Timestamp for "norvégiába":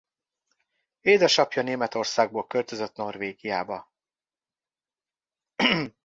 2.95-3.91